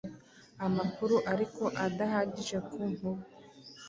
[0.65, 3.23] amakuru ariko adahagije ku nkuba,